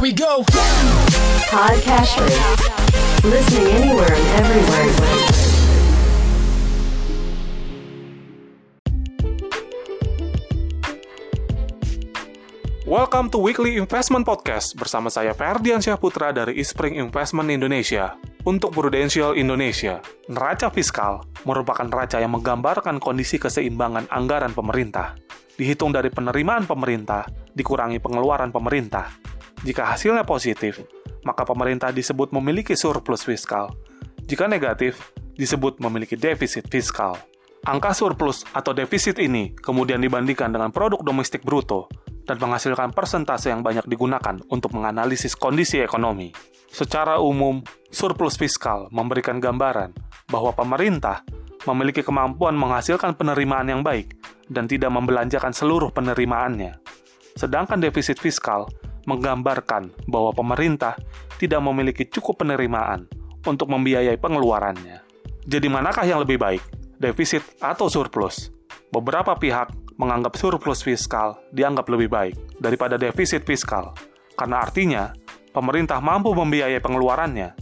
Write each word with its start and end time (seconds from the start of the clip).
Here 0.00 0.08
we 0.08 0.16
go. 0.16 0.40
Listening 3.20 3.68
anywhere 3.68 4.08
and 4.08 4.26
everywhere. 4.40 4.88
Welcome 12.88 13.28
to 13.28 13.44
Weekly 13.44 13.76
Investment 13.76 14.24
Podcast 14.24 14.72
bersama 14.72 15.12
saya 15.12 15.36
Ferdian 15.36 15.84
Syahputra 15.84 16.32
dari 16.32 16.56
Ispring 16.56 16.96
Investment 16.96 17.52
Indonesia. 17.52 18.16
Untuk 18.48 18.72
Prudential 18.72 19.36
Indonesia, 19.36 20.00
neraca 20.32 20.72
fiskal 20.72 21.28
merupakan 21.44 21.84
neraca 21.84 22.16
yang 22.16 22.32
menggambarkan 22.32 23.04
kondisi 23.04 23.36
keseimbangan 23.36 24.08
anggaran 24.08 24.56
pemerintah. 24.56 25.20
Dihitung 25.60 25.92
dari 25.92 26.08
penerimaan 26.08 26.64
pemerintah 26.64 27.28
dikurangi 27.52 28.00
pengeluaran 28.00 28.48
pemerintah. 28.48 29.28
Jika 29.60 29.92
hasilnya 29.92 30.24
positif, 30.24 30.80
maka 31.20 31.44
pemerintah 31.44 31.92
disebut 31.92 32.32
memiliki 32.32 32.72
surplus 32.72 33.20
fiskal. 33.20 33.76
Jika 34.24 34.48
negatif, 34.48 35.12
disebut 35.36 35.80
memiliki 35.84 36.16
defisit 36.16 36.68
fiskal. 36.68 37.16
Angka 37.68 37.92
surplus 37.92 38.48
atau 38.56 38.72
defisit 38.72 39.20
ini 39.20 39.52
kemudian 39.52 40.00
dibandingkan 40.00 40.48
dengan 40.48 40.72
produk 40.72 41.04
domestik 41.04 41.44
bruto 41.44 41.92
dan 42.24 42.40
menghasilkan 42.40 42.96
persentase 42.96 43.52
yang 43.52 43.60
banyak 43.60 43.84
digunakan 43.84 44.40
untuk 44.48 44.72
menganalisis 44.72 45.36
kondisi 45.36 45.76
ekonomi. 45.76 46.32
Secara 46.72 47.20
umum, 47.20 47.60
surplus 47.92 48.40
fiskal 48.40 48.88
memberikan 48.88 49.42
gambaran 49.42 49.92
bahwa 50.32 50.56
pemerintah 50.56 51.20
memiliki 51.68 52.00
kemampuan 52.00 52.56
menghasilkan 52.56 53.12
penerimaan 53.12 53.68
yang 53.68 53.82
baik 53.84 54.16
dan 54.48 54.64
tidak 54.64 54.88
membelanjakan 54.88 55.52
seluruh 55.52 55.92
penerimaannya. 55.92 56.80
Sedangkan 57.36 57.76
defisit 57.76 58.16
fiskal 58.16 58.72
menggambarkan 59.10 59.90
bahwa 60.06 60.30
pemerintah 60.30 60.94
tidak 61.42 61.58
memiliki 61.58 62.06
cukup 62.06 62.46
penerimaan 62.46 63.10
untuk 63.42 63.66
membiayai 63.66 64.14
pengeluarannya. 64.20 65.02
Jadi 65.44 65.66
manakah 65.66 66.06
yang 66.06 66.22
lebih 66.22 66.38
baik, 66.38 66.62
defisit 67.00 67.42
atau 67.58 67.90
surplus? 67.90 68.54
Beberapa 68.94 69.34
pihak 69.34 69.72
menganggap 69.98 70.38
surplus 70.38 70.86
fiskal 70.86 71.36
dianggap 71.50 71.90
lebih 71.90 72.08
baik 72.08 72.36
daripada 72.62 72.94
defisit 72.94 73.42
fiskal, 73.42 73.92
karena 74.38 74.62
artinya 74.62 75.04
pemerintah 75.50 75.98
mampu 75.98 76.30
membiayai 76.30 76.78
pengeluarannya. 76.78 77.56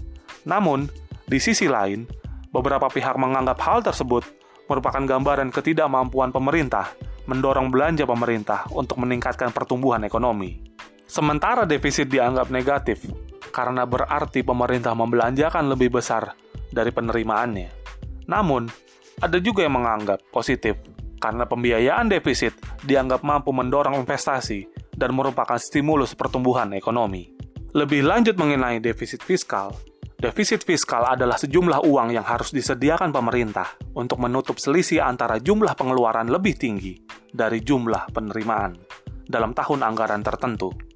Namun, 0.44 0.86
di 1.24 1.38
sisi 1.40 1.66
lain, 1.66 2.05
beberapa 2.52 2.88
pihak 2.88 3.16
menganggap 3.16 3.58
hal 3.64 3.78
tersebut 3.84 4.24
merupakan 4.68 5.00
gambaran 5.00 5.48
ketidakmampuan 5.48 6.28
pemerintah 6.30 6.92
mendorong 7.28 7.68
belanja 7.68 8.08
pemerintah 8.08 8.64
untuk 8.72 9.00
meningkatkan 9.00 9.52
pertumbuhan 9.52 10.00
ekonomi. 10.05 10.67
Sementara 11.09 11.64
defisit 11.64 12.12
dianggap 12.12 12.53
negatif 12.53 13.09
karena 13.48 13.89
berarti 13.89 14.45
pemerintah 14.45 14.92
membelanjakan 14.92 15.73
lebih 15.73 15.97
besar 15.97 16.37
dari 16.69 16.92
penerimaannya. 16.92 17.70
Namun, 18.28 18.69
ada 19.25 19.41
juga 19.41 19.64
yang 19.64 19.81
menganggap 19.81 20.20
positif 20.29 20.77
karena 21.17 21.48
pembiayaan 21.48 22.12
defisit 22.12 22.55
dianggap 22.84 23.25
mampu 23.25 23.51
mendorong 23.56 23.97
investasi 23.98 24.69
dan 24.95 25.17
merupakan 25.17 25.56
stimulus 25.56 26.12
pertumbuhan 26.12 26.77
ekonomi. 26.77 27.33
Lebih 27.73 28.05
lanjut 28.05 28.36
mengenai 28.36 28.77
defisit 28.79 29.25
fiskal, 29.25 29.73
defisit 30.20 30.61
fiskal 30.61 31.09
adalah 31.09 31.41
sejumlah 31.41 31.89
uang 31.89 32.12
yang 32.12 32.27
harus 32.29 32.53
disediakan 32.53 33.17
pemerintah 33.17 33.81
untuk 33.97 34.20
menutup 34.20 34.61
selisih 34.61 35.01
antara 35.01 35.41
jumlah 35.41 35.73
pengeluaran 35.73 36.29
lebih 36.29 36.53
tinggi 36.61 37.01
dari 37.33 37.64
jumlah 37.64 38.12
penerimaan 38.12 38.77
dalam 39.25 39.56
tahun 39.56 39.89
anggaran 39.89 40.20
tertentu. 40.20 40.88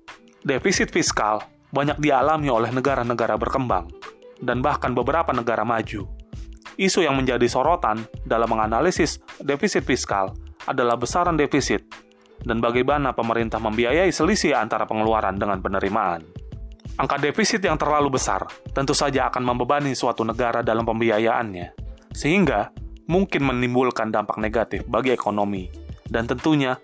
Defisit 0.42 0.90
fiskal 0.90 1.38
banyak 1.70 2.02
dialami 2.02 2.50
oleh 2.50 2.74
negara-negara 2.74 3.38
berkembang 3.38 3.86
dan 4.42 4.58
bahkan 4.58 4.90
beberapa 4.90 5.30
negara 5.30 5.62
maju. 5.62 6.10
Isu 6.74 7.06
yang 7.06 7.14
menjadi 7.14 7.46
sorotan 7.46 8.02
dalam 8.26 8.50
menganalisis 8.50 9.22
defisit 9.38 9.86
fiskal 9.86 10.34
adalah 10.66 10.98
besaran 10.98 11.38
defisit 11.38 11.86
dan 12.42 12.58
bagaimana 12.58 13.14
pemerintah 13.14 13.62
membiayai 13.62 14.10
selisih 14.10 14.58
antara 14.58 14.82
pengeluaran 14.82 15.38
dengan 15.38 15.62
penerimaan. 15.62 16.26
Angka 16.98 17.22
defisit 17.22 17.62
yang 17.62 17.78
terlalu 17.78 18.18
besar 18.18 18.42
tentu 18.74 18.98
saja 18.98 19.30
akan 19.30 19.46
membebani 19.46 19.94
suatu 19.94 20.26
negara 20.26 20.66
dalam 20.66 20.82
pembiayaannya, 20.82 21.70
sehingga 22.10 22.74
mungkin 23.06 23.46
menimbulkan 23.46 24.10
dampak 24.10 24.42
negatif 24.42 24.82
bagi 24.90 25.14
ekonomi, 25.14 25.70
dan 26.10 26.26
tentunya 26.26 26.74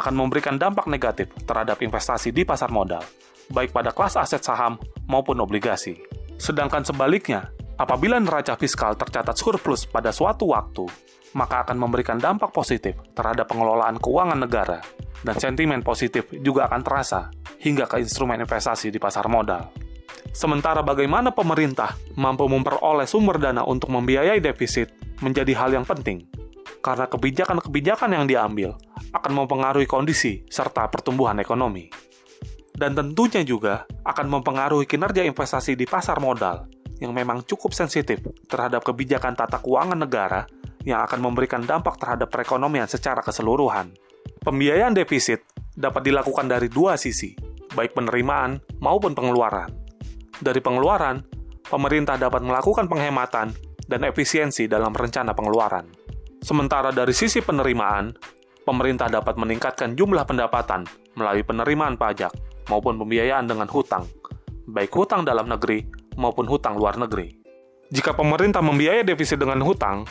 akan 0.00 0.16
memberikan 0.16 0.56
dampak 0.56 0.88
negatif 0.88 1.28
terhadap 1.44 1.84
investasi 1.84 2.32
di 2.32 2.42
pasar 2.48 2.72
modal, 2.72 3.04
baik 3.52 3.70
pada 3.70 3.92
kelas 3.92 4.16
aset 4.16 4.40
saham 4.40 4.80
maupun 5.06 5.36
obligasi. 5.38 6.00
Sedangkan 6.40 6.82
sebaliknya, 6.82 7.52
apabila 7.76 8.16
neraca 8.16 8.56
fiskal 8.56 8.96
tercatat 8.96 9.36
surplus 9.36 9.84
pada 9.84 10.08
suatu 10.10 10.50
waktu, 10.50 10.88
maka 11.36 11.62
akan 11.68 11.78
memberikan 11.78 12.18
dampak 12.18 12.50
positif 12.50 12.98
terhadap 13.14 13.46
pengelolaan 13.46 14.00
keuangan 14.00 14.40
negara, 14.40 14.80
dan 15.22 15.36
sentimen 15.36 15.84
positif 15.84 16.26
juga 16.40 16.66
akan 16.66 16.80
terasa 16.82 17.28
hingga 17.60 17.84
ke 17.86 18.00
instrumen 18.00 18.40
investasi 18.40 18.88
di 18.88 18.98
pasar 18.98 19.28
modal. 19.28 19.68
Sementara 20.30 20.80
bagaimana 20.80 21.34
pemerintah 21.34 21.94
mampu 22.14 22.46
memperoleh 22.46 23.06
sumber 23.06 23.36
dana 23.38 23.66
untuk 23.66 23.90
membiayai 23.90 24.38
defisit 24.38 24.94
menjadi 25.20 25.52
hal 25.58 25.70
yang 25.74 25.86
penting, 25.86 26.24
karena 26.80 27.06
kebijakan-kebijakan 27.06 28.10
yang 28.16 28.24
diambil 28.24 28.76
akan 29.12 29.32
mempengaruhi 29.44 29.84
kondisi 29.84 30.44
serta 30.48 30.88
pertumbuhan 30.88 31.36
ekonomi. 31.40 31.88
Dan 32.72 32.96
tentunya 32.96 33.44
juga 33.44 33.84
akan 34.08 34.40
mempengaruhi 34.40 34.88
kinerja 34.88 35.20
investasi 35.28 35.76
di 35.76 35.84
pasar 35.84 36.16
modal 36.16 36.64
yang 37.00 37.12
memang 37.12 37.44
cukup 37.44 37.76
sensitif 37.76 38.20
terhadap 38.48 38.84
kebijakan 38.84 39.36
tata 39.36 39.60
keuangan 39.60 40.00
negara 40.00 40.48
yang 40.84 41.04
akan 41.04 41.20
memberikan 41.20 41.60
dampak 41.64 42.00
terhadap 42.00 42.32
perekonomian 42.32 42.88
secara 42.88 43.20
keseluruhan. 43.20 43.92
Pembiayaan 44.40 44.96
defisit 44.96 45.44
dapat 45.76 46.08
dilakukan 46.08 46.48
dari 46.48 46.72
dua 46.72 46.96
sisi, 46.96 47.36
baik 47.76 47.92
penerimaan 47.92 48.60
maupun 48.80 49.12
pengeluaran. 49.12 49.68
Dari 50.40 50.60
pengeluaran, 50.64 51.20
pemerintah 51.68 52.16
dapat 52.16 52.40
melakukan 52.40 52.88
penghematan 52.88 53.52
dan 53.84 54.00
efisiensi 54.08 54.64
dalam 54.64 54.96
rencana 54.96 55.36
pengeluaran. 55.36 55.84
Sementara 56.40 56.90
dari 56.90 57.12
sisi 57.12 57.44
penerimaan, 57.44 58.12
pemerintah 58.64 59.06
dapat 59.06 59.36
meningkatkan 59.36 59.94
jumlah 59.94 60.24
pendapatan 60.24 60.88
melalui 61.14 61.44
penerimaan 61.44 62.00
pajak 62.00 62.32
maupun 62.72 62.96
pembiayaan 62.96 63.44
dengan 63.44 63.68
hutang, 63.68 64.08
baik 64.68 64.92
hutang 64.92 65.22
dalam 65.22 65.48
negeri 65.48 65.84
maupun 66.16 66.48
hutang 66.48 66.80
luar 66.80 66.96
negeri. 66.96 67.36
Jika 67.90 68.14
pemerintah 68.14 68.62
membiayai 68.62 69.04
defisit 69.04 69.36
dengan 69.36 69.60
hutang, 69.60 70.06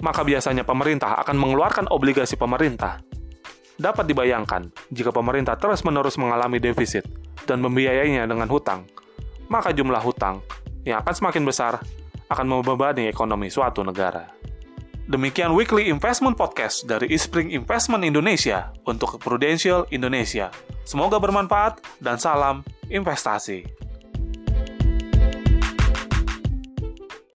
maka 0.00 0.24
biasanya 0.24 0.62
pemerintah 0.62 1.18
akan 1.20 1.36
mengeluarkan 1.36 1.90
obligasi 1.90 2.38
pemerintah 2.38 3.02
Dapat 3.74 4.06
dibayangkan, 4.06 4.70
jika 4.94 5.10
pemerintah 5.10 5.58
terus-menerus 5.58 6.14
mengalami 6.14 6.62
defisit 6.62 7.02
dan 7.42 7.58
membiayainya 7.58 8.22
dengan 8.22 8.46
hutang, 8.46 8.86
maka 9.50 9.74
jumlah 9.74 9.98
hutang 9.98 10.46
yang 10.86 11.02
akan 11.02 11.10
semakin 11.10 11.42
besar 11.42 11.82
akan 12.30 12.46
membebani 12.46 13.10
ekonomi 13.10 13.50
suatu 13.50 13.82
negara. 13.82 14.30
Demikian 15.04 15.52
Weekly 15.52 15.92
Investment 15.92 16.32
Podcast 16.32 16.88
dari 16.88 17.12
Ispring 17.12 17.52
Investment 17.52 18.08
Indonesia 18.08 18.72
untuk 18.88 19.20
Prudential 19.20 19.84
Indonesia. 19.92 20.48
Semoga 20.88 21.20
bermanfaat 21.20 21.84
dan 22.00 22.16
salam 22.16 22.64
investasi. 22.88 23.83